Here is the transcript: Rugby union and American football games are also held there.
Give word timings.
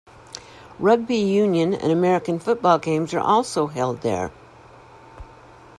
Rugby 0.79 1.17
union 1.17 1.75
and 1.75 1.91
American 1.91 2.39
football 2.39 2.79
games 2.79 3.13
are 3.13 3.19
also 3.19 3.67
held 3.67 4.01
there. 4.01 4.31